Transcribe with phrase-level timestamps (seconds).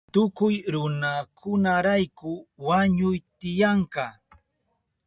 [0.13, 2.31] Tukuy runakunarayku
[2.67, 4.05] wañuy tiyanka.